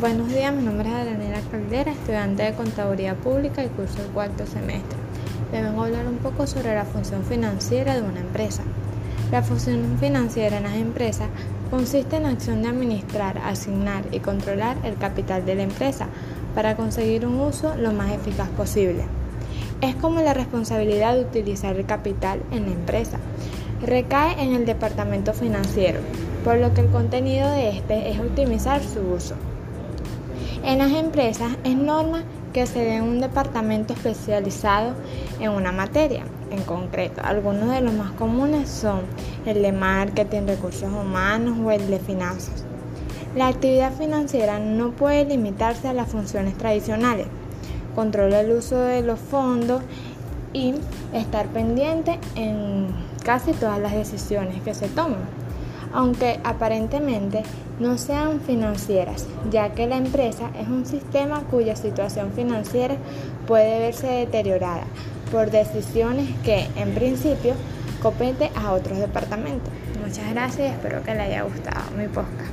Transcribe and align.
Buenos 0.00 0.28
días, 0.28 0.54
mi 0.54 0.62
nombre 0.62 0.88
es 0.88 1.06
Daniela 1.06 1.40
Caldera, 1.50 1.90
estudiante 1.90 2.44
de 2.44 2.52
Contaduría 2.52 3.16
Pública 3.16 3.64
y 3.64 3.68
curso 3.68 4.00
el 4.00 4.06
cuarto 4.10 4.46
semestre. 4.46 4.96
Les 5.50 5.64
a 5.64 5.70
hablar 5.70 6.06
un 6.06 6.18
poco 6.18 6.46
sobre 6.46 6.72
la 6.72 6.84
función 6.84 7.24
financiera 7.24 7.96
de 7.96 8.02
una 8.02 8.20
empresa. 8.20 8.62
La 9.32 9.42
función 9.42 9.96
financiera 9.98 10.58
en 10.58 10.62
las 10.62 10.76
empresas 10.76 11.26
consiste 11.68 12.14
en 12.14 12.22
la 12.22 12.28
acción 12.28 12.62
de 12.62 12.68
administrar, 12.68 13.38
asignar 13.38 14.04
y 14.12 14.20
controlar 14.20 14.76
el 14.84 14.94
capital 14.98 15.44
de 15.44 15.56
la 15.56 15.64
empresa 15.64 16.06
para 16.54 16.76
conseguir 16.76 17.26
un 17.26 17.40
uso 17.40 17.74
lo 17.74 17.90
más 17.90 18.12
eficaz 18.12 18.50
posible. 18.50 19.02
Es 19.80 19.96
como 19.96 20.20
la 20.20 20.32
responsabilidad 20.32 21.16
de 21.16 21.22
utilizar 21.22 21.74
el 21.74 21.86
capital 21.86 22.40
en 22.52 22.66
la 22.66 22.72
empresa. 22.72 23.18
Recae 23.82 24.40
en 24.40 24.54
el 24.54 24.64
departamento 24.64 25.32
financiero, 25.32 25.98
por 26.44 26.56
lo 26.58 26.72
que 26.72 26.82
el 26.82 26.88
contenido 26.90 27.50
de 27.50 27.70
este 27.70 28.10
es 28.10 28.20
optimizar 28.20 28.80
su 28.80 29.00
uso. 29.00 29.34
En 30.64 30.78
las 30.78 30.92
empresas 30.92 31.52
es 31.64 31.76
norma 31.76 32.22
que 32.52 32.66
se 32.66 32.80
dé 32.80 33.00
un 33.00 33.20
departamento 33.20 33.92
especializado 33.92 34.94
en 35.40 35.50
una 35.50 35.72
materia 35.72 36.24
en 36.50 36.62
concreto. 36.62 37.20
Algunos 37.24 37.70
de 37.70 37.80
los 37.80 37.92
más 37.92 38.12
comunes 38.12 38.68
son 38.68 39.00
el 39.46 39.62
de 39.62 39.72
marketing, 39.72 40.42
recursos 40.46 40.90
humanos 40.92 41.58
o 41.64 41.70
el 41.70 41.88
de 41.88 41.98
finanzas. 41.98 42.64
La 43.36 43.48
actividad 43.48 43.92
financiera 43.92 44.58
no 44.58 44.90
puede 44.90 45.24
limitarse 45.24 45.88
a 45.88 45.92
las 45.92 46.08
funciones 46.08 46.56
tradicionales. 46.56 47.26
Controla 47.94 48.40
el 48.40 48.52
uso 48.52 48.78
de 48.80 49.02
los 49.02 49.18
fondos 49.18 49.82
y 50.52 50.74
estar 51.12 51.46
pendiente 51.48 52.18
en 52.34 52.86
casi 53.24 53.52
todas 53.52 53.78
las 53.78 53.92
decisiones 53.92 54.62
que 54.62 54.74
se 54.74 54.88
toman 54.88 55.47
aunque 55.92 56.40
aparentemente 56.44 57.42
no 57.80 57.96
sean 57.98 58.40
financieras, 58.40 59.26
ya 59.50 59.70
que 59.70 59.86
la 59.86 59.96
empresa 59.96 60.50
es 60.60 60.68
un 60.68 60.86
sistema 60.86 61.40
cuya 61.50 61.76
situación 61.76 62.32
financiera 62.32 62.96
puede 63.46 63.78
verse 63.78 64.06
deteriorada 64.06 64.84
por 65.30 65.50
decisiones 65.50 66.28
que 66.44 66.66
en 66.76 66.94
principio 66.94 67.54
compete 68.02 68.50
a 68.56 68.72
otros 68.72 68.98
departamentos. 68.98 69.72
Muchas 70.04 70.30
gracias 70.30 70.70
y 70.70 70.72
espero 70.72 71.02
que 71.02 71.14
le 71.14 71.20
haya 71.22 71.42
gustado 71.42 71.90
mi 71.96 72.06
podcast. 72.06 72.50